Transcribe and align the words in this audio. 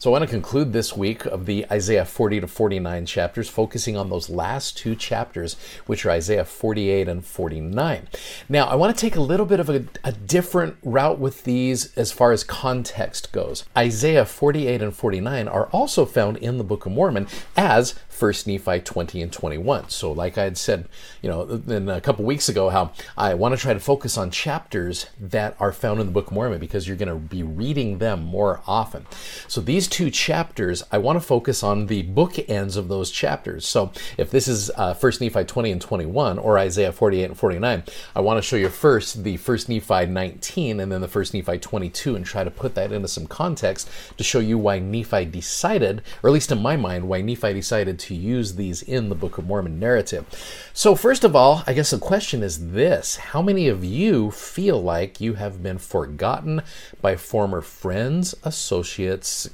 So 0.00 0.08
I 0.08 0.12
want 0.12 0.24
to 0.24 0.30
conclude 0.30 0.72
this 0.72 0.96
week 0.96 1.26
of 1.26 1.44
the 1.44 1.66
Isaiah 1.70 2.06
40 2.06 2.40
to 2.40 2.46
49 2.46 3.04
chapters, 3.04 3.50
focusing 3.50 3.98
on 3.98 4.08
those 4.08 4.30
last 4.30 4.78
two 4.78 4.96
chapters, 4.96 5.56
which 5.84 6.06
are 6.06 6.10
Isaiah 6.10 6.46
48 6.46 7.06
and 7.06 7.22
49. 7.22 8.08
Now, 8.48 8.64
I 8.64 8.76
want 8.76 8.96
to 8.96 8.98
take 8.98 9.14
a 9.14 9.20
little 9.20 9.44
bit 9.44 9.60
of 9.60 9.68
a, 9.68 9.84
a 10.02 10.12
different 10.12 10.78
route 10.82 11.18
with 11.18 11.44
these 11.44 11.94
as 11.98 12.12
far 12.12 12.32
as 12.32 12.44
context 12.44 13.30
goes. 13.30 13.66
Isaiah 13.76 14.24
48 14.24 14.80
and 14.80 14.96
49 14.96 15.46
are 15.48 15.66
also 15.66 16.06
found 16.06 16.38
in 16.38 16.56
the 16.56 16.64
Book 16.64 16.86
of 16.86 16.92
Mormon 16.92 17.26
as 17.54 17.94
1 18.18 18.32
Nephi 18.46 18.80
20 18.80 19.20
and 19.20 19.30
21. 19.30 19.90
So, 19.90 20.12
like 20.12 20.38
I 20.38 20.44
had 20.44 20.56
said, 20.56 20.88
you 21.20 21.28
know, 21.28 21.42
in 21.68 21.90
a 21.90 22.00
couple 22.00 22.24
weeks 22.24 22.48
ago, 22.48 22.70
how 22.70 22.92
I 23.18 23.34
want 23.34 23.54
to 23.54 23.60
try 23.60 23.74
to 23.74 23.80
focus 23.80 24.16
on 24.16 24.30
chapters 24.30 25.06
that 25.20 25.56
are 25.60 25.72
found 25.72 26.00
in 26.00 26.06
the 26.06 26.12
Book 26.12 26.28
of 26.28 26.32
Mormon 26.32 26.58
because 26.58 26.88
you're 26.88 26.96
going 26.96 27.10
to 27.10 27.16
be 27.16 27.42
reading 27.42 27.98
them 27.98 28.22
more 28.22 28.62
often. 28.66 29.06
So, 29.46 29.60
these 29.60 29.89
two 29.90 30.10
chapters, 30.10 30.82
I 30.90 30.98
want 30.98 31.16
to 31.16 31.20
focus 31.20 31.62
on 31.62 31.86
the 31.86 32.02
bookends 32.02 32.76
of 32.76 32.88
those 32.88 33.10
chapters. 33.10 33.66
So, 33.66 33.92
if 34.16 34.30
this 34.30 34.48
is 34.48 34.70
uh, 34.76 34.94
1 34.94 35.12
Nephi 35.20 35.44
20 35.44 35.72
and 35.72 35.80
21 35.80 36.38
or 36.38 36.58
Isaiah 36.58 36.92
48 36.92 37.24
and 37.24 37.38
49, 37.38 37.82
I 38.14 38.20
want 38.20 38.38
to 38.38 38.42
show 38.42 38.56
you 38.56 38.68
first 38.68 39.24
the 39.24 39.36
1 39.36 39.58
Nephi 39.68 40.06
19 40.06 40.80
and 40.80 40.92
then 40.92 41.00
the 41.00 41.08
1 41.08 41.24
Nephi 41.34 41.58
22 41.58 42.16
and 42.16 42.24
try 42.24 42.44
to 42.44 42.50
put 42.50 42.74
that 42.74 42.92
into 42.92 43.08
some 43.08 43.26
context 43.26 43.90
to 44.16 44.24
show 44.24 44.38
you 44.38 44.58
why 44.58 44.78
Nephi 44.78 45.24
decided, 45.26 46.02
or 46.22 46.30
at 46.30 46.34
least 46.34 46.52
in 46.52 46.62
my 46.62 46.76
mind, 46.76 47.08
why 47.08 47.20
Nephi 47.20 47.52
decided 47.52 47.98
to 48.00 48.14
use 48.14 48.54
these 48.54 48.82
in 48.82 49.08
the 49.08 49.14
Book 49.14 49.38
of 49.38 49.46
Mormon 49.46 49.78
narrative. 49.78 50.24
So, 50.72 50.94
first 50.94 51.24
of 51.24 51.34
all, 51.34 51.62
I 51.66 51.72
guess 51.72 51.90
the 51.90 51.98
question 51.98 52.42
is 52.42 52.70
this 52.70 53.16
How 53.16 53.42
many 53.42 53.68
of 53.68 53.84
you 53.84 54.30
feel 54.30 54.82
like 54.82 55.20
you 55.20 55.34
have 55.34 55.62
been 55.62 55.78
forgotten 55.78 56.62
by 57.00 57.16
former 57.16 57.60
friends, 57.60 58.34
associates, 58.44 59.46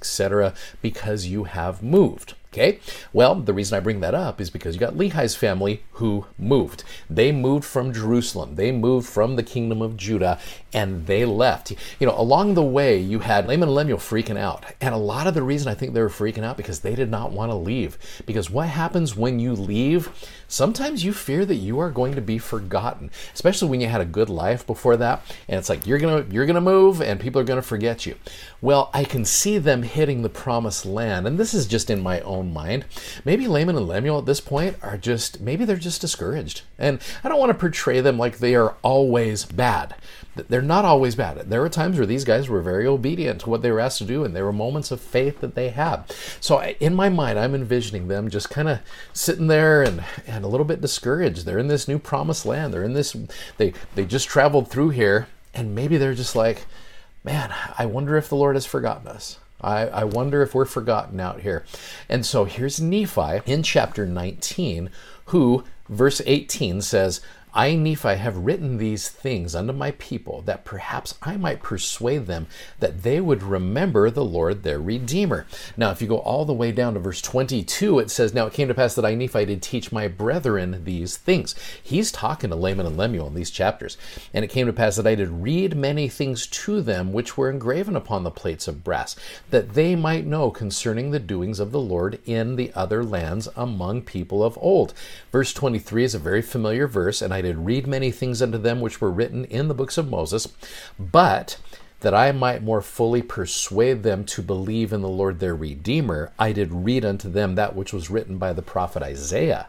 because 0.82 1.26
you 1.26 1.44
have 1.44 1.82
moved? 1.82 2.34
Okay? 2.56 2.80
Well, 3.12 3.34
the 3.34 3.52
reason 3.52 3.76
I 3.76 3.80
bring 3.80 4.00
that 4.00 4.14
up 4.14 4.40
is 4.40 4.48
because 4.48 4.74
you 4.74 4.80
got 4.80 4.94
Lehi's 4.94 5.34
family 5.34 5.82
who 5.92 6.24
moved. 6.38 6.84
They 7.10 7.30
moved 7.30 7.66
from 7.66 7.92
Jerusalem. 7.92 8.54
They 8.54 8.72
moved 8.72 9.06
from 9.06 9.36
the 9.36 9.42
kingdom 9.42 9.82
of 9.82 9.98
Judah 9.98 10.38
and 10.72 11.06
they 11.06 11.26
left. 11.26 11.72
You 12.00 12.06
know, 12.06 12.18
along 12.18 12.54
the 12.54 12.62
way, 12.62 12.98
you 12.98 13.18
had 13.18 13.46
Laman 13.46 13.68
and 13.68 13.74
Lemuel 13.74 13.98
freaking 13.98 14.38
out. 14.38 14.64
And 14.80 14.94
a 14.94 14.98
lot 14.98 15.26
of 15.26 15.34
the 15.34 15.42
reason 15.42 15.68
I 15.68 15.74
think 15.74 15.92
they 15.92 16.00
were 16.00 16.08
freaking 16.08 16.44
out 16.44 16.56
because 16.56 16.80
they 16.80 16.94
did 16.94 17.10
not 17.10 17.30
want 17.30 17.50
to 17.50 17.56
leave. 17.56 17.98
Because 18.24 18.48
what 18.48 18.68
happens 18.68 19.14
when 19.14 19.38
you 19.38 19.52
leave? 19.52 20.08
Sometimes 20.48 21.04
you 21.04 21.12
fear 21.12 21.44
that 21.44 21.56
you 21.56 21.78
are 21.80 21.90
going 21.90 22.14
to 22.14 22.20
be 22.20 22.38
forgotten, 22.38 23.10
especially 23.34 23.68
when 23.68 23.80
you 23.80 23.88
had 23.88 24.00
a 24.00 24.06
good 24.06 24.30
life 24.30 24.66
before 24.66 24.96
that. 24.96 25.22
And 25.48 25.58
it's 25.58 25.68
like 25.68 25.86
you're 25.86 25.98
gonna 25.98 26.24
you're 26.30 26.46
gonna 26.46 26.60
move 26.60 27.00
and 27.00 27.20
people 27.20 27.40
are 27.40 27.44
gonna 27.44 27.62
forget 27.62 28.06
you. 28.06 28.14
Well, 28.60 28.90
I 28.94 29.04
can 29.04 29.24
see 29.24 29.58
them 29.58 29.82
hitting 29.82 30.22
the 30.22 30.28
promised 30.28 30.86
land, 30.86 31.26
and 31.26 31.38
this 31.38 31.54
is 31.54 31.66
just 31.66 31.90
in 31.90 32.02
my 32.02 32.20
own 32.20 32.52
mind. 32.52 32.84
Maybe 33.24 33.48
Laman 33.48 33.76
and 33.76 33.88
Lemuel 33.88 34.18
at 34.18 34.26
this 34.26 34.40
point 34.40 34.76
are 34.82 34.96
just 34.96 35.40
maybe 35.40 35.64
they're 35.64 35.76
just 35.76 36.00
discouraged. 36.00 36.62
And 36.78 37.00
I 37.24 37.28
don't 37.28 37.38
want 37.38 37.50
to 37.50 37.58
portray 37.58 38.00
them 38.00 38.18
like 38.18 38.38
they 38.38 38.54
are 38.54 38.76
always 38.82 39.44
bad. 39.44 39.94
They're 40.48 40.62
not 40.62 40.84
always 40.84 41.14
bad. 41.14 41.50
There 41.50 41.60
were 41.60 41.68
times 41.68 41.96
where 41.96 42.06
these 42.06 42.24
guys 42.24 42.48
were 42.48 42.60
very 42.60 42.86
obedient 42.86 43.40
to 43.42 43.50
what 43.50 43.62
they 43.62 43.70
were 43.70 43.80
asked 43.80 43.98
to 43.98 44.04
do, 44.04 44.24
and 44.24 44.34
there 44.34 44.44
were 44.44 44.52
moments 44.52 44.90
of 44.90 45.00
faith 45.00 45.40
that 45.40 45.54
they 45.54 45.70
had. 45.70 46.04
So 46.40 46.62
in 46.62 46.94
my 46.94 47.08
mind, 47.08 47.38
I'm 47.38 47.54
envisioning 47.54 48.08
them 48.08 48.28
just 48.28 48.50
kind 48.50 48.68
of 48.68 48.80
sitting 49.12 49.46
there 49.46 49.82
and, 49.82 50.04
and 50.26 50.44
a 50.44 50.48
little 50.48 50.66
bit 50.66 50.80
discouraged. 50.80 51.44
They're 51.44 51.58
in 51.58 51.68
this 51.68 51.88
new 51.88 51.98
promised 51.98 52.46
land. 52.46 52.72
They're 52.72 52.84
in 52.84 52.94
this. 52.94 53.16
They 53.56 53.72
they 53.94 54.04
just 54.04 54.28
traveled 54.28 54.70
through 54.70 54.90
here, 54.90 55.28
and 55.54 55.74
maybe 55.74 55.96
they're 55.96 56.14
just 56.14 56.36
like, 56.36 56.66
man, 57.24 57.52
I 57.78 57.86
wonder 57.86 58.16
if 58.16 58.28
the 58.28 58.36
Lord 58.36 58.56
has 58.56 58.66
forgotten 58.66 59.08
us. 59.08 59.38
I, 59.60 59.86
I 59.88 60.04
wonder 60.04 60.42
if 60.42 60.54
we're 60.54 60.64
forgotten 60.64 61.18
out 61.18 61.40
here. 61.40 61.64
And 62.08 62.24
so 62.24 62.44
here's 62.44 62.80
Nephi 62.80 63.40
in 63.46 63.62
chapter 63.62 64.06
19, 64.06 64.90
who, 65.26 65.64
verse 65.88 66.20
18 66.24 66.82
says, 66.82 67.20
I, 67.56 67.74
Nephi, 67.74 68.16
have 68.16 68.36
written 68.36 68.76
these 68.76 69.08
things 69.08 69.54
unto 69.54 69.72
my 69.72 69.92
people, 69.92 70.42
that 70.42 70.66
perhaps 70.66 71.14
I 71.22 71.38
might 71.38 71.62
persuade 71.62 72.26
them 72.26 72.48
that 72.80 73.02
they 73.02 73.18
would 73.18 73.42
remember 73.42 74.10
the 74.10 74.26
Lord 74.26 74.62
their 74.62 74.78
Redeemer. 74.78 75.46
Now, 75.74 75.90
if 75.90 76.02
you 76.02 76.06
go 76.06 76.18
all 76.18 76.44
the 76.44 76.52
way 76.52 76.70
down 76.70 76.92
to 76.94 77.00
verse 77.00 77.22
22, 77.22 77.98
it 77.98 78.10
says, 78.10 78.34
Now 78.34 78.44
it 78.44 78.52
came 78.52 78.68
to 78.68 78.74
pass 78.74 78.94
that 78.94 79.06
I, 79.06 79.14
Nephi, 79.14 79.46
did 79.46 79.62
teach 79.62 79.90
my 79.90 80.06
brethren 80.06 80.84
these 80.84 81.16
things. 81.16 81.54
He's 81.82 82.12
talking 82.12 82.50
to 82.50 82.56
Laman 82.56 82.84
and 82.84 82.98
Lemuel 82.98 83.28
in 83.28 83.34
these 83.34 83.50
chapters. 83.50 83.96
And 84.34 84.44
it 84.44 84.48
came 84.48 84.66
to 84.66 84.72
pass 84.74 84.96
that 84.96 85.06
I 85.06 85.14
did 85.14 85.30
read 85.30 85.74
many 85.74 86.10
things 86.10 86.46
to 86.48 86.82
them 86.82 87.14
which 87.14 87.38
were 87.38 87.48
engraven 87.48 87.96
upon 87.96 88.22
the 88.22 88.30
plates 88.30 88.68
of 88.68 88.84
brass, 88.84 89.16
that 89.48 89.72
they 89.72 89.96
might 89.96 90.26
know 90.26 90.50
concerning 90.50 91.10
the 91.10 91.18
doings 91.18 91.58
of 91.58 91.72
the 91.72 91.80
Lord 91.80 92.18
in 92.26 92.56
the 92.56 92.70
other 92.74 93.02
lands 93.02 93.48
among 93.56 94.02
people 94.02 94.44
of 94.44 94.58
old. 94.60 94.92
Verse 95.32 95.54
23 95.54 96.04
is 96.04 96.14
a 96.14 96.18
very 96.18 96.42
familiar 96.42 96.86
verse, 96.86 97.22
and 97.22 97.32
I 97.32 97.45
did 97.46 97.58
read 97.58 97.86
many 97.86 98.10
things 98.10 98.42
unto 98.42 98.58
them 98.58 98.80
which 98.80 99.00
were 99.00 99.10
written 99.10 99.44
in 99.46 99.68
the 99.68 99.74
books 99.74 99.96
of 99.96 100.10
Moses, 100.10 100.48
but 100.98 101.58
that 102.00 102.14
I 102.14 102.32
might 102.32 102.62
more 102.62 102.82
fully 102.82 103.22
persuade 103.22 104.02
them 104.02 104.24
to 104.26 104.42
believe 104.42 104.92
in 104.92 105.00
the 105.00 105.08
Lord 105.08 105.38
their 105.38 105.54
Redeemer, 105.54 106.32
I 106.38 106.52
did 106.52 106.72
read 106.72 107.04
unto 107.04 107.30
them 107.30 107.54
that 107.54 107.74
which 107.74 107.92
was 107.92 108.10
written 108.10 108.38
by 108.38 108.52
the 108.52 108.62
prophet 108.62 109.02
Isaiah. 109.02 109.68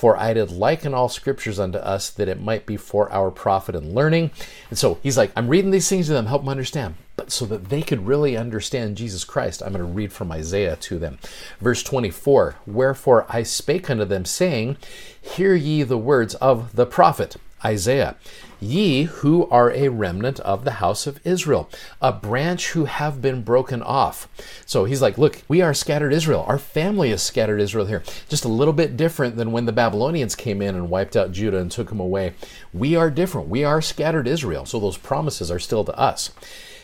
For 0.00 0.16
I 0.16 0.32
did 0.32 0.50
liken 0.50 0.94
all 0.94 1.10
scriptures 1.10 1.60
unto 1.60 1.76
us 1.76 2.08
that 2.08 2.26
it 2.26 2.40
might 2.40 2.64
be 2.64 2.78
for 2.78 3.12
our 3.12 3.30
profit 3.30 3.76
and 3.76 3.94
learning. 3.94 4.30
And 4.70 4.78
so 4.78 4.98
he's 5.02 5.18
like, 5.18 5.30
I'm 5.36 5.48
reading 5.48 5.72
these 5.72 5.90
things 5.90 6.06
to 6.06 6.14
them, 6.14 6.24
help 6.24 6.40
them 6.40 6.48
understand. 6.48 6.94
But 7.16 7.30
so 7.30 7.44
that 7.44 7.68
they 7.68 7.82
could 7.82 8.06
really 8.06 8.34
understand 8.34 8.96
Jesus 8.96 9.24
Christ, 9.24 9.60
I'm 9.60 9.74
going 9.74 9.84
to 9.84 9.92
read 9.92 10.10
from 10.10 10.32
Isaiah 10.32 10.76
to 10.76 10.98
them. 10.98 11.18
Verse 11.60 11.82
24 11.82 12.56
Wherefore 12.66 13.26
I 13.28 13.42
spake 13.42 13.90
unto 13.90 14.06
them, 14.06 14.24
saying, 14.24 14.78
Hear 15.20 15.54
ye 15.54 15.82
the 15.82 15.98
words 15.98 16.34
of 16.36 16.76
the 16.76 16.86
prophet 16.86 17.36
Isaiah. 17.64 18.16
Ye 18.60 19.04
who 19.04 19.48
are 19.48 19.70
a 19.72 19.88
remnant 19.88 20.38
of 20.40 20.64
the 20.64 20.72
house 20.72 21.06
of 21.06 21.18
Israel, 21.24 21.70
a 22.02 22.12
branch 22.12 22.70
who 22.70 22.84
have 22.84 23.22
been 23.22 23.42
broken 23.42 23.82
off. 23.82 24.28
So 24.66 24.84
he's 24.84 25.00
like, 25.00 25.16
Look, 25.16 25.42
we 25.48 25.62
are 25.62 25.72
scattered 25.72 26.12
Israel. 26.12 26.44
Our 26.46 26.58
family 26.58 27.10
is 27.10 27.22
scattered 27.22 27.60
Israel 27.60 27.86
here. 27.86 28.02
Just 28.28 28.44
a 28.44 28.48
little 28.48 28.74
bit 28.74 28.96
different 28.96 29.36
than 29.36 29.52
when 29.52 29.64
the 29.64 29.72
Babylonians 29.72 30.34
came 30.34 30.60
in 30.60 30.74
and 30.74 30.90
wiped 30.90 31.16
out 31.16 31.32
Judah 31.32 31.58
and 31.58 31.70
took 31.70 31.88
them 31.88 32.00
away. 32.00 32.34
We 32.74 32.96
are 32.96 33.10
different. 33.10 33.48
We 33.48 33.64
are 33.64 33.80
scattered 33.80 34.28
Israel. 34.28 34.66
So 34.66 34.78
those 34.78 34.98
promises 34.98 35.50
are 35.50 35.58
still 35.58 35.84
to 35.84 35.98
us. 35.98 36.30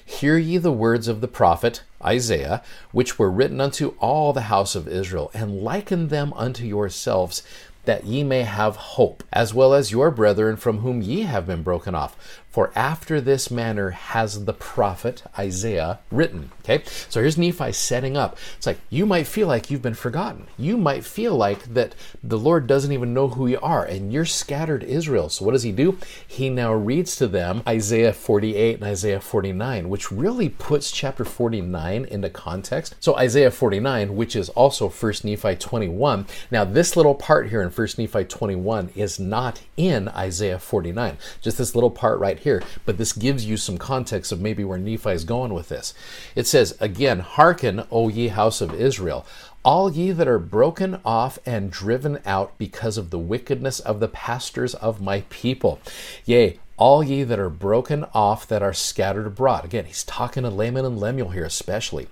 Hear 0.08 0.38
ye 0.38 0.56
the 0.58 0.70
words 0.70 1.08
of 1.08 1.20
the 1.20 1.26
prophet 1.26 1.82
Isaiah, 2.02 2.62
which 2.92 3.18
were 3.18 3.30
written 3.30 3.60
unto 3.60 3.96
all 3.98 4.32
the 4.32 4.42
house 4.42 4.76
of 4.76 4.86
Israel, 4.86 5.32
and 5.34 5.62
liken 5.62 6.08
them 6.08 6.32
unto 6.34 6.64
yourselves, 6.64 7.42
that 7.86 8.04
ye 8.04 8.22
may 8.22 8.42
have 8.42 8.76
hope, 8.76 9.24
as 9.32 9.54
well 9.54 9.72
as 9.72 9.90
your 9.90 10.10
brethren 10.10 10.56
from 10.56 10.78
whom 10.78 11.02
ye 11.02 11.22
have 11.22 11.46
been 11.46 11.62
broken 11.62 11.94
off. 11.94 12.42
For 12.56 12.72
after 12.74 13.20
this 13.20 13.50
manner 13.50 13.90
has 13.90 14.46
the 14.46 14.54
prophet 14.54 15.22
Isaiah 15.38 15.98
written. 16.10 16.52
Okay, 16.64 16.82
so 17.10 17.20
here's 17.20 17.36
Nephi 17.36 17.70
setting 17.72 18.16
up. 18.16 18.38
It's 18.56 18.66
like 18.66 18.78
you 18.88 19.04
might 19.04 19.26
feel 19.26 19.46
like 19.46 19.70
you've 19.70 19.82
been 19.82 19.92
forgotten. 19.92 20.46
You 20.56 20.78
might 20.78 21.04
feel 21.04 21.36
like 21.36 21.74
that 21.74 21.94
the 22.24 22.38
Lord 22.38 22.66
doesn't 22.66 22.92
even 22.92 23.12
know 23.12 23.28
who 23.28 23.46
you 23.46 23.60
are, 23.60 23.84
and 23.84 24.10
you're 24.10 24.24
scattered 24.24 24.82
Israel. 24.82 25.28
So 25.28 25.44
what 25.44 25.52
does 25.52 25.64
he 25.64 25.70
do? 25.70 25.98
He 26.26 26.48
now 26.48 26.72
reads 26.72 27.14
to 27.16 27.28
them 27.28 27.62
Isaiah 27.68 28.14
48 28.14 28.76
and 28.76 28.84
Isaiah 28.84 29.20
49, 29.20 29.90
which 29.90 30.10
really 30.10 30.48
puts 30.48 30.90
chapter 30.90 31.26
49 31.26 32.06
into 32.06 32.30
context. 32.30 32.94
So 33.00 33.16
Isaiah 33.16 33.50
49, 33.50 34.16
which 34.16 34.34
is 34.34 34.48
also 34.48 34.88
1 34.88 35.12
Nephi 35.24 35.56
21. 35.56 36.26
Now 36.50 36.64
this 36.64 36.96
little 36.96 37.14
part 37.14 37.50
here 37.50 37.60
in 37.60 37.68
1 37.68 37.88
Nephi 37.98 38.24
21 38.24 38.92
is 38.96 39.20
not 39.20 39.60
in 39.76 40.08
Isaiah 40.08 40.58
49. 40.58 41.18
Just 41.42 41.58
this 41.58 41.74
little 41.74 41.90
part 41.90 42.18
right 42.18 42.38
here 42.38 42.45
here, 42.46 42.62
but 42.84 42.96
this 42.96 43.12
gives 43.12 43.44
you 43.44 43.56
some 43.56 43.76
context 43.76 44.30
of 44.30 44.40
maybe 44.40 44.62
where 44.62 44.78
Nephi 44.78 45.10
is 45.10 45.24
going 45.24 45.52
with 45.52 45.68
this. 45.68 45.92
It 46.36 46.46
says, 46.46 46.76
Again, 46.80 47.18
hearken, 47.18 47.82
O 47.90 48.08
ye 48.08 48.28
house 48.28 48.60
of 48.60 48.72
Israel, 48.72 49.26
all 49.64 49.92
ye 49.92 50.12
that 50.12 50.28
are 50.28 50.38
broken 50.38 51.00
off 51.04 51.40
and 51.44 51.72
driven 51.72 52.20
out 52.24 52.56
because 52.56 52.96
of 52.96 53.10
the 53.10 53.18
wickedness 53.18 53.80
of 53.80 53.98
the 53.98 54.06
pastors 54.06 54.74
of 54.76 55.02
my 55.02 55.24
people. 55.28 55.80
Yea, 56.24 56.60
all 56.76 57.02
ye 57.02 57.24
that 57.24 57.40
are 57.40 57.50
broken 57.50 58.04
off 58.14 58.46
that 58.46 58.62
are 58.62 58.72
scattered 58.72 59.26
abroad. 59.26 59.64
Again, 59.64 59.86
he's 59.86 60.04
talking 60.04 60.44
to 60.44 60.50
Laman 60.50 60.84
and 60.84 61.00
Lemuel 61.00 61.30
here, 61.30 61.44
especially 61.44 62.06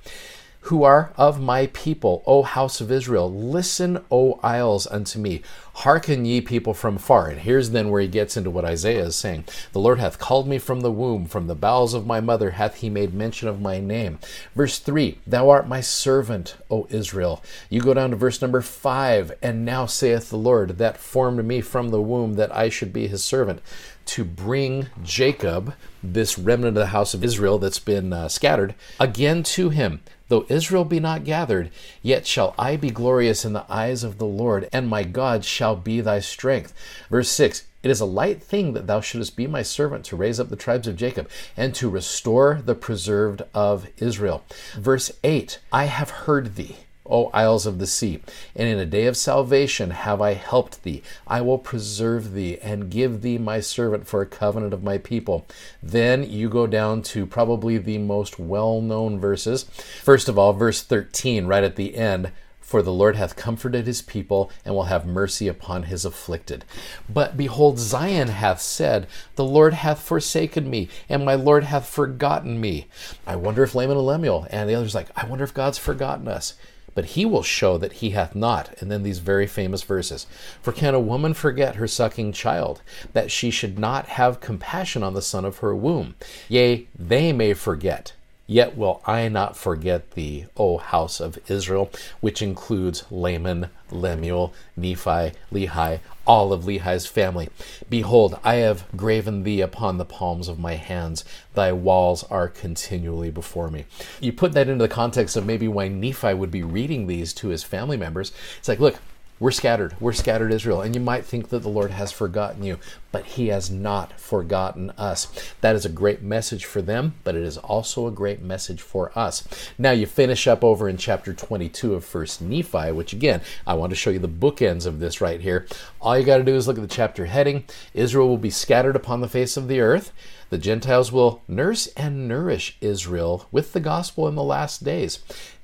who 0.64 0.82
are 0.82 1.12
of 1.16 1.38
my 1.38 1.66
people, 1.68 2.22
O 2.26 2.42
house 2.42 2.80
of 2.80 2.90
Israel. 2.90 3.30
Listen, 3.30 4.02
O 4.10 4.40
isles, 4.42 4.86
unto 4.86 5.18
me. 5.18 5.42
Hearken 5.78 6.24
ye 6.24 6.40
people 6.40 6.72
from 6.72 6.96
far. 6.96 7.28
And 7.28 7.40
here's 7.40 7.70
then 7.70 7.90
where 7.90 8.00
he 8.00 8.08
gets 8.08 8.36
into 8.36 8.48
what 8.48 8.64
Isaiah 8.64 9.04
is 9.06 9.16
saying. 9.16 9.44
The 9.72 9.80
Lord 9.80 9.98
hath 9.98 10.18
called 10.18 10.48
me 10.48 10.58
from 10.58 10.80
the 10.80 10.90
womb, 10.90 11.26
from 11.26 11.48
the 11.48 11.54
bowels 11.54 11.92
of 11.92 12.06
my 12.06 12.20
mother 12.20 12.52
hath 12.52 12.76
he 12.76 12.88
made 12.88 13.12
mention 13.12 13.46
of 13.46 13.60
my 13.60 13.78
name. 13.78 14.18
Verse 14.54 14.78
3 14.78 15.18
Thou 15.26 15.50
art 15.50 15.68
my 15.68 15.82
servant, 15.82 16.56
O 16.70 16.86
Israel. 16.88 17.42
You 17.68 17.82
go 17.82 17.92
down 17.92 18.10
to 18.10 18.16
verse 18.16 18.40
number 18.40 18.62
5. 18.62 19.32
And 19.42 19.66
now 19.66 19.84
saith 19.84 20.30
the 20.30 20.38
Lord, 20.38 20.78
that 20.78 20.96
formed 20.96 21.44
me 21.44 21.60
from 21.60 21.90
the 21.90 22.00
womb, 22.00 22.34
that 22.34 22.54
I 22.56 22.70
should 22.70 22.92
be 22.92 23.06
his 23.06 23.22
servant 23.22 23.60
to 24.06 24.24
bring 24.24 24.88
Jacob, 25.02 25.74
this 26.02 26.38
remnant 26.38 26.76
of 26.76 26.82
the 26.82 26.86
house 26.86 27.14
of 27.14 27.24
Israel 27.24 27.58
that's 27.58 27.78
been 27.78 28.12
uh, 28.12 28.28
scattered, 28.28 28.74
again 28.98 29.42
to 29.42 29.70
him. 29.70 30.00
Though 30.28 30.46
Israel 30.48 30.84
be 30.84 31.00
not 31.00 31.24
gathered, 31.24 31.70
yet 32.02 32.26
shall 32.26 32.54
I 32.58 32.76
be 32.76 32.90
glorious 32.90 33.44
in 33.44 33.52
the 33.52 33.70
eyes 33.70 34.02
of 34.02 34.18
the 34.18 34.26
Lord, 34.26 34.68
and 34.72 34.88
my 34.88 35.02
God 35.04 35.44
shall 35.44 35.76
be 35.76 36.00
thy 36.00 36.20
strength. 36.20 36.72
Verse 37.10 37.28
6 37.28 37.64
It 37.82 37.90
is 37.90 38.00
a 38.00 38.06
light 38.06 38.42
thing 38.42 38.72
that 38.72 38.86
thou 38.86 39.00
shouldest 39.00 39.36
be 39.36 39.46
my 39.46 39.62
servant 39.62 40.04
to 40.06 40.16
raise 40.16 40.40
up 40.40 40.48
the 40.48 40.56
tribes 40.56 40.88
of 40.88 40.96
Jacob, 40.96 41.28
and 41.56 41.74
to 41.74 41.90
restore 41.90 42.62
the 42.64 42.74
preserved 42.74 43.42
of 43.52 43.86
Israel. 43.98 44.44
Verse 44.76 45.12
8 45.22 45.58
I 45.72 45.84
have 45.84 46.10
heard 46.10 46.56
thee. 46.56 46.78
O 47.06 47.26
isles 47.34 47.66
of 47.66 47.78
the 47.78 47.86
sea. 47.86 48.20
And 48.56 48.66
in 48.66 48.78
a 48.78 48.86
day 48.86 49.06
of 49.06 49.16
salvation 49.16 49.90
have 49.90 50.22
I 50.22 50.34
helped 50.34 50.82
thee. 50.84 51.02
I 51.26 51.42
will 51.42 51.58
preserve 51.58 52.32
thee 52.32 52.58
and 52.62 52.90
give 52.90 53.20
thee 53.20 53.36
my 53.36 53.60
servant 53.60 54.06
for 54.06 54.22
a 54.22 54.26
covenant 54.26 54.72
of 54.72 54.82
my 54.82 54.96
people. 54.96 55.46
Then 55.82 56.28
you 56.28 56.48
go 56.48 56.66
down 56.66 57.02
to 57.02 57.26
probably 57.26 57.76
the 57.76 57.98
most 57.98 58.38
well 58.38 58.80
known 58.80 59.20
verses. 59.20 59.64
First 60.02 60.28
of 60.30 60.38
all, 60.38 60.54
verse 60.54 60.82
13, 60.82 61.46
right 61.46 61.64
at 61.64 61.76
the 61.76 61.96
end. 61.96 62.32
For 62.60 62.80
the 62.80 62.92
Lord 62.92 63.16
hath 63.16 63.36
comforted 63.36 63.86
his 63.86 64.00
people, 64.00 64.50
and 64.64 64.74
will 64.74 64.84
have 64.84 65.04
mercy 65.04 65.46
upon 65.46 65.82
his 65.82 66.06
afflicted. 66.06 66.64
But 67.12 67.36
behold, 67.36 67.78
Zion 67.78 68.28
hath 68.28 68.62
said, 68.62 69.06
The 69.36 69.44
Lord 69.44 69.74
hath 69.74 70.00
forsaken 70.00 70.70
me, 70.70 70.88
and 71.06 71.26
my 71.26 71.34
Lord 71.34 71.64
hath 71.64 71.86
forgotten 71.86 72.58
me. 72.58 72.86
I 73.26 73.36
wonder 73.36 73.62
if 73.62 73.74
Laman 73.74 73.98
and 73.98 74.06
Lemuel 74.06 74.46
and 74.50 74.68
the 74.68 74.74
others 74.74 74.94
like, 74.94 75.08
I 75.14 75.26
wonder 75.26 75.44
if 75.44 75.52
God's 75.52 75.76
forgotten 75.76 76.26
us 76.26 76.54
but 76.94 77.04
he 77.06 77.24
will 77.24 77.42
show 77.42 77.78
that 77.78 77.94
he 77.94 78.10
hath 78.10 78.34
not. 78.34 78.74
And 78.80 78.90
then 78.90 79.02
these 79.02 79.18
very 79.18 79.46
famous 79.46 79.82
verses 79.82 80.26
For 80.62 80.72
can 80.72 80.94
a 80.94 81.00
woman 81.00 81.34
forget 81.34 81.76
her 81.76 81.88
sucking 81.88 82.32
child, 82.32 82.82
that 83.12 83.30
she 83.30 83.50
should 83.50 83.78
not 83.78 84.06
have 84.06 84.40
compassion 84.40 85.02
on 85.02 85.14
the 85.14 85.22
son 85.22 85.44
of 85.44 85.58
her 85.58 85.74
womb? 85.74 86.14
Yea, 86.48 86.86
they 86.98 87.32
may 87.32 87.54
forget, 87.54 88.12
Yet 88.46 88.76
will 88.76 89.00
I 89.06 89.28
not 89.28 89.56
forget 89.56 90.10
thee, 90.12 90.46
O 90.56 90.76
house 90.76 91.18
of 91.18 91.38
Israel, 91.48 91.90
which 92.20 92.42
includes 92.42 93.04
Laman, 93.10 93.70
Lemuel, 93.90 94.52
Nephi, 94.76 95.32
Lehi, 95.50 96.00
all 96.26 96.52
of 96.52 96.64
Lehi's 96.64 97.06
family. 97.06 97.48
Behold, 97.88 98.38
I 98.44 98.56
have 98.56 98.84
graven 98.96 99.44
thee 99.44 99.62
upon 99.62 99.96
the 99.96 100.04
palms 100.04 100.48
of 100.48 100.58
my 100.58 100.74
hands. 100.74 101.24
Thy 101.54 101.72
walls 101.72 102.22
are 102.24 102.48
continually 102.48 103.30
before 103.30 103.70
me. 103.70 103.86
You 104.20 104.32
put 104.32 104.52
that 104.52 104.68
into 104.68 104.84
the 104.84 104.88
context 104.88 105.36
of 105.36 105.46
maybe 105.46 105.68
why 105.68 105.88
Nephi 105.88 106.34
would 106.34 106.50
be 106.50 106.62
reading 106.62 107.06
these 107.06 107.32
to 107.34 107.48
his 107.48 107.62
family 107.62 107.96
members. 107.96 108.32
It's 108.58 108.68
like, 108.68 108.80
look, 108.80 108.98
we're 109.40 109.50
scattered. 109.50 109.96
We're 110.00 110.12
scattered 110.12 110.52
Israel. 110.52 110.80
And 110.80 110.94
you 110.94 111.00
might 111.00 111.24
think 111.24 111.48
that 111.48 111.60
the 111.60 111.68
Lord 111.68 111.90
has 111.90 112.12
forgotten 112.12 112.62
you, 112.62 112.78
but 113.10 113.24
He 113.24 113.48
has 113.48 113.70
not 113.70 114.18
forgotten 114.18 114.90
us. 114.90 115.26
That 115.60 115.74
is 115.74 115.84
a 115.84 115.90
great 115.90 116.22
message 116.22 116.64
for 116.64 116.80
them, 116.80 117.14
but 117.24 117.34
it 117.34 117.42
is 117.42 117.58
also 117.58 118.06
a 118.06 118.12
great 118.12 118.40
message 118.40 118.80
for 118.80 119.16
us. 119.18 119.46
Now 119.76 119.90
you 119.90 120.06
finish 120.06 120.46
up 120.46 120.62
over 120.62 120.88
in 120.88 120.96
chapter 120.96 121.34
22 121.34 121.94
of 121.94 122.04
First 122.04 122.40
Nephi, 122.40 122.92
which 122.92 123.12
again, 123.12 123.40
I 123.66 123.74
want 123.74 123.90
to 123.90 123.96
show 123.96 124.10
you 124.10 124.20
the 124.20 124.28
bookends 124.28 124.86
of 124.86 125.00
this 125.00 125.20
right 125.20 125.40
here. 125.40 125.66
All 126.00 126.18
you 126.18 126.24
got 126.24 126.38
to 126.38 126.44
do 126.44 126.54
is 126.54 126.68
look 126.68 126.78
at 126.78 126.82
the 126.82 126.88
chapter 126.88 127.26
heading 127.26 127.64
Israel 127.92 128.28
will 128.28 128.38
be 128.38 128.50
scattered 128.50 128.96
upon 128.96 129.20
the 129.20 129.28
face 129.28 129.56
of 129.56 129.68
the 129.68 129.80
earth. 129.80 130.12
The 130.50 130.58
Gentiles 130.58 131.10
will 131.10 131.42
nurse 131.48 131.88
and 131.96 132.28
nourish 132.28 132.76
Israel 132.80 133.48
with 133.50 133.72
the 133.72 133.80
gospel 133.80 134.28
in 134.28 134.36
the 134.36 134.42
last 134.42 134.84
days. 134.84 135.18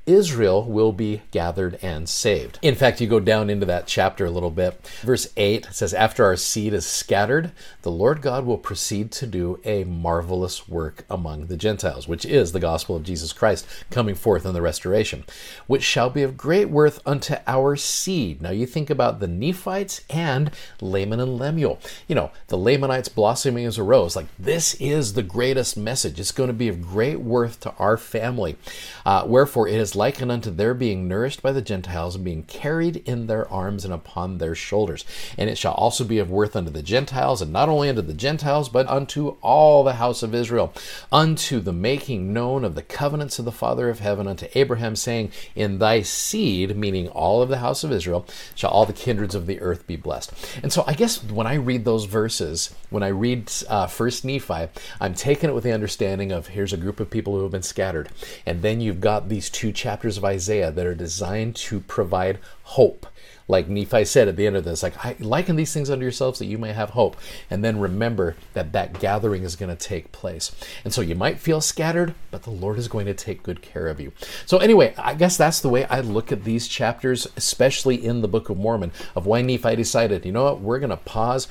Israel 0.06 0.64
will 0.64 0.92
be 0.92 1.22
gathered 1.30 1.78
and 1.82 2.08
saved. 2.08 2.58
In 2.62 2.74
fact, 2.74 3.00
you 3.00 3.06
go 3.06 3.20
down 3.20 3.50
into 3.50 3.66
that 3.66 3.86
chapter 3.86 4.24
a 4.24 4.30
little 4.30 4.50
bit. 4.50 4.86
Verse 5.02 5.32
8 5.36 5.68
says, 5.70 5.92
After 5.92 6.24
our 6.24 6.36
seed 6.36 6.72
is 6.72 6.86
scattered, 6.86 7.52
the 7.82 7.90
Lord 7.90 8.22
God 8.22 8.44
will 8.44 8.58
proceed 8.58 9.12
to 9.12 9.26
do 9.26 9.60
a 9.64 9.84
marvelous 9.84 10.68
work 10.68 11.04
among 11.10 11.46
the 11.46 11.56
Gentiles, 11.56 12.08
which 12.08 12.24
is 12.24 12.52
the 12.52 12.60
gospel 12.60 12.96
of 12.96 13.04
Jesus 13.04 13.32
Christ 13.32 13.66
coming 13.90 14.14
forth 14.14 14.46
in 14.46 14.54
the 14.54 14.62
restoration, 14.62 15.24
which 15.66 15.82
shall 15.82 16.10
be 16.10 16.22
of 16.22 16.36
great 16.36 16.70
worth 16.70 17.00
unto 17.06 17.36
our 17.46 17.76
seed. 17.76 18.40
Now 18.42 18.50
you 18.50 18.66
think 18.66 18.90
about 18.90 19.20
the 19.20 19.28
Nephites 19.28 20.02
and 20.08 20.50
Laman 20.80 21.20
and 21.20 21.38
Lemuel. 21.38 21.78
You 22.08 22.14
know, 22.14 22.30
the 22.48 22.58
Lamanites 22.58 23.08
blossoming 23.08 23.66
as 23.66 23.78
a 23.78 23.82
rose. 23.82 24.16
Like, 24.16 24.26
this 24.38 24.74
is 24.74 25.12
the 25.12 25.22
greatest 25.22 25.76
message. 25.76 26.18
It's 26.18 26.32
going 26.32 26.48
to 26.48 26.54
be 26.54 26.68
of 26.68 26.82
great 26.82 27.20
worth 27.20 27.60
to 27.60 27.72
our 27.74 27.96
family. 27.96 28.56
Uh, 29.04 29.24
wherefore, 29.26 29.68
it 29.68 29.74
is 29.74 29.89
is 29.90 29.96
likened 29.96 30.30
unto 30.30 30.50
their 30.50 30.72
being 30.72 31.08
nourished 31.08 31.42
by 31.42 31.50
the 31.50 31.60
Gentiles 31.60 32.14
and 32.14 32.24
being 32.24 32.44
carried 32.44 32.96
in 33.08 33.26
their 33.26 33.50
arms 33.50 33.84
and 33.84 33.92
upon 33.92 34.38
their 34.38 34.54
shoulders. 34.54 35.04
And 35.36 35.50
it 35.50 35.58
shall 35.58 35.72
also 35.74 36.04
be 36.04 36.18
of 36.18 36.30
worth 36.30 36.54
unto 36.54 36.70
the 36.70 36.82
Gentiles, 36.82 37.42
and 37.42 37.52
not 37.52 37.68
only 37.68 37.88
unto 37.88 38.02
the 38.02 38.14
Gentiles, 38.14 38.68
but 38.68 38.88
unto 38.88 39.36
all 39.42 39.82
the 39.82 39.94
house 39.94 40.22
of 40.22 40.34
Israel, 40.34 40.72
unto 41.10 41.58
the 41.60 41.72
making 41.72 42.32
known 42.32 42.64
of 42.64 42.76
the 42.76 42.82
covenants 42.82 43.38
of 43.38 43.44
the 43.44 43.52
Father 43.52 43.88
of 43.88 43.98
heaven 43.98 44.28
unto 44.28 44.46
Abraham, 44.54 44.94
saying, 44.94 45.32
In 45.56 45.78
thy 45.78 46.02
seed, 46.02 46.76
meaning 46.76 47.08
all 47.08 47.42
of 47.42 47.48
the 47.48 47.58
house 47.58 47.82
of 47.82 47.90
Israel, 47.90 48.26
shall 48.54 48.70
all 48.70 48.86
the 48.86 48.92
kindreds 48.92 49.34
of 49.34 49.46
the 49.46 49.60
earth 49.60 49.86
be 49.86 49.96
blessed. 49.96 50.32
And 50.62 50.72
so 50.72 50.84
I 50.86 50.94
guess 50.94 51.22
when 51.24 51.48
I 51.48 51.54
read 51.54 51.84
those 51.84 52.04
verses, 52.04 52.72
when 52.90 53.02
I 53.02 53.08
read 53.08 53.50
uh, 53.68 53.88
First 53.88 54.24
Nephi, 54.24 54.68
I'm 55.00 55.14
taking 55.14 55.50
it 55.50 55.54
with 55.54 55.64
the 55.64 55.72
understanding 55.72 56.30
of 56.30 56.48
here's 56.48 56.72
a 56.72 56.76
group 56.76 57.00
of 57.00 57.10
people 57.10 57.34
who 57.34 57.42
have 57.42 57.52
been 57.52 57.62
scattered, 57.62 58.10
and 58.46 58.62
then 58.62 58.80
you've 58.80 59.00
got 59.00 59.28
these 59.28 59.50
two 59.50 59.72
chapters 59.80 60.18
of 60.18 60.24
Isaiah 60.24 60.70
that 60.70 60.86
are 60.86 60.94
designed 60.94 61.56
to 61.56 61.80
provide 61.80 62.38
hope. 62.64 63.06
Like 63.48 63.68
Nephi 63.68 64.04
said 64.04 64.28
at 64.28 64.36
the 64.36 64.46
end 64.46 64.56
of 64.56 64.64
this, 64.64 64.82
like, 64.82 65.04
I 65.04 65.16
liken 65.18 65.56
these 65.56 65.72
things 65.72 65.90
unto 65.90 66.04
yourselves 66.04 66.38
that 66.38 66.46
you 66.46 66.58
may 66.58 66.72
have 66.72 66.90
hope. 66.90 67.16
And 67.48 67.64
then 67.64 67.80
remember 67.80 68.36
that 68.52 68.72
that 68.72 69.00
gathering 69.00 69.42
is 69.42 69.56
going 69.56 69.74
to 69.74 69.88
take 69.88 70.12
place. 70.12 70.54
And 70.84 70.92
so 70.92 71.00
you 71.00 71.16
might 71.16 71.40
feel 71.40 71.60
scattered, 71.60 72.14
but 72.30 72.44
the 72.44 72.50
Lord 72.50 72.78
is 72.78 72.86
going 72.86 73.06
to 73.06 73.14
take 73.14 73.42
good 73.42 73.62
care 73.62 73.88
of 73.88 73.98
you. 73.98 74.12
So, 74.46 74.58
anyway, 74.58 74.94
I 74.96 75.14
guess 75.14 75.36
that's 75.36 75.60
the 75.60 75.68
way 75.68 75.84
I 75.86 76.00
look 76.00 76.30
at 76.30 76.44
these 76.44 76.68
chapters, 76.68 77.26
especially 77.36 78.04
in 78.04 78.20
the 78.20 78.28
Book 78.28 78.50
of 78.50 78.58
Mormon, 78.58 78.92
of 79.16 79.26
why 79.26 79.42
Nephi 79.42 79.74
decided, 79.74 80.24
you 80.24 80.30
know 80.30 80.44
what, 80.44 80.60
we're 80.60 80.78
going 80.78 80.90
to 80.90 80.96
pause 80.96 81.48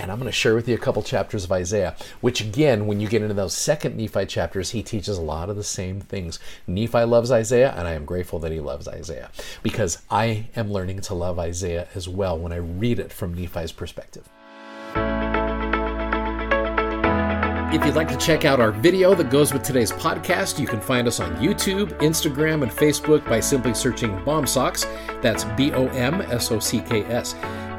and 0.00 0.10
I'm 0.10 0.18
going 0.18 0.26
to 0.26 0.32
share 0.32 0.54
with 0.54 0.68
you 0.68 0.74
a 0.74 0.78
couple 0.78 1.02
chapters 1.02 1.44
of 1.44 1.52
Isaiah, 1.52 1.94
which 2.20 2.40
again, 2.40 2.86
when 2.86 3.00
you 3.00 3.08
get 3.08 3.22
into 3.22 3.34
those 3.34 3.54
second 3.54 3.96
Nephi 3.96 4.26
chapters, 4.26 4.70
he 4.70 4.82
teaches 4.82 5.18
a 5.18 5.22
lot 5.22 5.50
of 5.50 5.56
the 5.56 5.64
same 5.64 6.00
things. 6.00 6.38
Nephi 6.66 7.04
loves 7.04 7.30
Isaiah, 7.30 7.74
and 7.76 7.86
I 7.86 7.92
am 7.92 8.04
grateful 8.04 8.38
that 8.40 8.52
he 8.52 8.60
loves 8.60 8.88
Isaiah 8.88 9.30
because 9.62 10.02
I 10.10 10.48
am 10.56 10.72
learning 10.72 11.00
to 11.02 11.14
love 11.14 11.38
Isaiah 11.38 11.88
as 11.94 12.08
well 12.08 12.38
when 12.38 12.52
I 12.52 12.56
read 12.56 12.98
it 12.98 13.12
from 13.12 13.34
Nephi's 13.34 13.72
perspective. 13.72 14.28
If 17.72 17.84
you'd 17.86 17.94
like 17.94 18.08
to 18.08 18.16
check 18.16 18.44
out 18.44 18.58
our 18.58 18.72
video 18.72 19.14
that 19.14 19.30
goes 19.30 19.52
with 19.52 19.62
today's 19.62 19.92
podcast, 19.92 20.58
you 20.58 20.66
can 20.66 20.80
find 20.80 21.06
us 21.06 21.20
on 21.20 21.36
YouTube, 21.36 21.96
Instagram, 22.00 22.64
and 22.64 22.72
Facebook 22.72 23.24
by 23.28 23.38
simply 23.38 23.74
searching 23.74 24.10
BOMSOCKS. 24.24 25.22
That's 25.22 25.44
B 25.44 25.70
O 25.72 25.86
M 25.88 26.20
S 26.20 26.50
O 26.50 26.58
C 26.58 26.80
K 26.80 27.04
S. 27.04 27.36